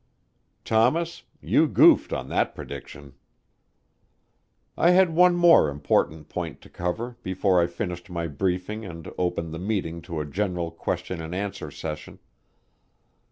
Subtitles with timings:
[0.65, 3.13] Thomas you goofed on that prediction.
[4.75, 9.53] I had one more important point to cover before I finished my briefing and opened
[9.53, 12.17] the meeting to a general question and answer session.